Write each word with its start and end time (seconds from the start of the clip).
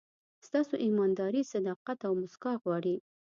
ستاسو 0.47 0.73
ایمانداري، 0.85 1.41
صداقت 1.53 1.97
او 2.07 2.13
موسکا 2.21 2.51
غواړي. 2.63 2.95